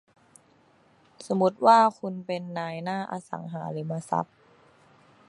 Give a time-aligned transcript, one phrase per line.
[1.27, 4.35] สมมุติว่าคุณเป็นนายหน้าอสังหาริมทรัพย์